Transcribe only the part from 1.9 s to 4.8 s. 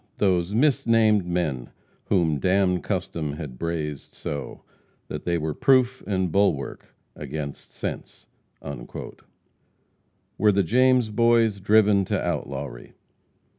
Whom damned custom had brazed so